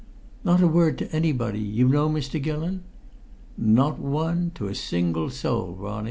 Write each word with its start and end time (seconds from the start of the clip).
"Not 0.43 0.61
a 0.63 0.67
word 0.67 0.97
to 0.97 1.11
anybody, 1.15 1.59
you 1.59 1.87
know, 1.87 2.09
Mr. 2.09 2.41
Gillon?" 2.41 2.81
"Not 3.55 3.99
one, 3.99 4.49
to 4.55 4.65
a 4.67 4.73
single 4.73 5.29
soul, 5.29 5.75
Ronnie!" 5.75 5.99